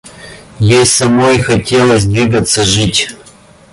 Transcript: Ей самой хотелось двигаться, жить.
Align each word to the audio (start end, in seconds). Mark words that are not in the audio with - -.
Ей 0.59 0.83
самой 0.87 1.37
хотелось 1.43 2.05
двигаться, 2.05 2.63
жить. 2.63 3.15